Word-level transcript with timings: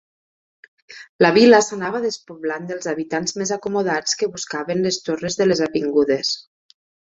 La 1.23 1.29
Vila 1.35 1.59
s'anava 1.65 2.01
despoblant 2.05 2.65
dels 2.71 2.89
habitants 2.93 3.37
més 3.43 3.53
acomodats 3.57 4.19
que 4.23 4.33
buscaven 4.39 4.83
les 4.89 5.01
torres 5.11 5.41
de 5.43 5.51
les 5.51 5.65
avingudes. 5.71 6.35